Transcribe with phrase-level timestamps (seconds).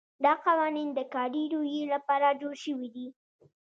[0.25, 3.07] دا قوانین د کاري رویې لپاره جوړ شوي دي.